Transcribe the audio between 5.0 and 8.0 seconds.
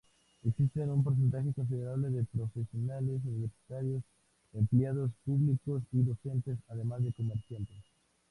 públicos y docentes, además de comerciantes.